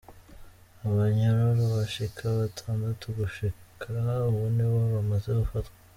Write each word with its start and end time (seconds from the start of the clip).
Abanyororo 0.87 1.63
bashika 1.75 2.23
batandatu 2.39 3.05
gushika 3.17 3.85
ubu 4.27 4.43
ni 4.55 4.65
bo 4.71 4.79
bamaze 4.93 5.29
gufatwa. 5.39 5.73